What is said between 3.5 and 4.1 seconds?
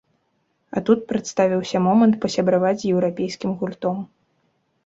гуртом.